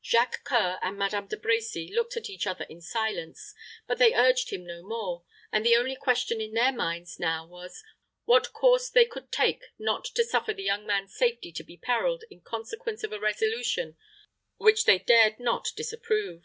Jacques 0.00 0.44
C[oe]ur 0.48 0.78
and 0.82 0.96
Madame 0.96 1.26
De 1.26 1.36
Brecy 1.36 1.92
looked 1.92 2.16
at 2.16 2.30
each 2.30 2.46
other 2.46 2.64
in 2.70 2.80
silence; 2.80 3.54
but 3.88 3.98
they 3.98 4.14
urged 4.14 4.50
him 4.50 4.64
no 4.64 4.84
more; 4.86 5.24
and 5.50 5.66
the 5.66 5.74
only 5.74 5.96
question 5.96 6.40
in 6.40 6.52
their 6.52 6.70
minds 6.70 7.18
now 7.18 7.44
was, 7.44 7.82
what 8.24 8.52
course 8.52 8.88
they 8.88 9.04
could 9.04 9.32
take 9.32 9.64
not 9.76 10.04
to 10.04 10.22
suffer 10.22 10.54
the 10.54 10.62
young 10.62 10.86
man's 10.86 11.16
safety 11.16 11.50
to 11.50 11.64
be 11.64 11.76
periled 11.76 12.22
in 12.30 12.40
consequence 12.40 13.02
of 13.02 13.12
a 13.12 13.18
resolution 13.18 13.96
which 14.58 14.84
they 14.84 15.00
dared 15.00 15.40
not 15.40 15.66
disapprove. 15.74 16.44